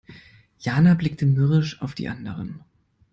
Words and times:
Jana 0.57 0.95
blickte 0.95 1.27
mürrisch 1.27 1.79
auf 1.83 1.93
die 1.93 2.07
anderen. 2.07 2.61